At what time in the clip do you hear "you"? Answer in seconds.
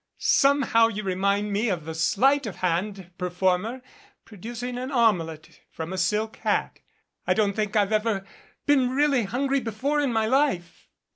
0.87-1.03